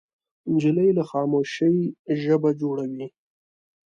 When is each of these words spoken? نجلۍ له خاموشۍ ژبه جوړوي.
نجلۍ 0.53 0.89
له 0.97 1.03
خاموشۍ 1.09 1.77
ژبه 2.21 2.49
جوړوي. 2.61 3.07